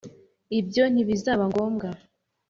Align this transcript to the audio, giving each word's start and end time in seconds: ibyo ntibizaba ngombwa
ibyo 0.59 0.83
ntibizaba 0.91 1.43
ngombwa 1.51 1.87